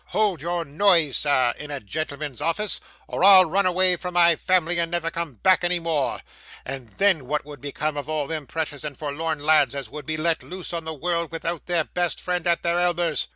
[0.05, 4.79] Hold your noise, sir, in a gentleman's office, or I'll run away from my family
[4.79, 6.21] and never come back any more;
[6.65, 10.17] and then what would become of all them precious and forlorn lads as would be
[10.17, 13.27] let loose on the world, without their best friend at their elbers?